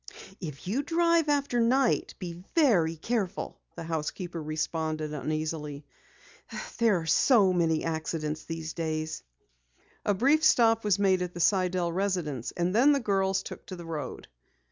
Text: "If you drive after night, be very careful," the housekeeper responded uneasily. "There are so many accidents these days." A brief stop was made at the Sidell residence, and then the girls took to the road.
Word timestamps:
"If 0.39 0.67
you 0.67 0.81
drive 0.81 1.29
after 1.29 1.59
night, 1.59 2.15
be 2.17 2.43
very 2.55 2.95
careful," 2.95 3.59
the 3.75 3.83
housekeeper 3.83 4.41
responded 4.41 5.13
uneasily. 5.13 5.85
"There 6.79 6.97
are 7.01 7.05
so 7.05 7.53
many 7.53 7.83
accidents 7.83 8.43
these 8.43 8.73
days." 8.73 9.21
A 10.03 10.15
brief 10.15 10.43
stop 10.43 10.83
was 10.83 10.97
made 10.97 11.21
at 11.21 11.35
the 11.35 11.39
Sidell 11.39 11.91
residence, 11.91 12.51
and 12.57 12.73
then 12.73 12.93
the 12.93 12.99
girls 12.99 13.43
took 13.43 13.63
to 13.67 13.75
the 13.75 13.85
road. 13.85 14.27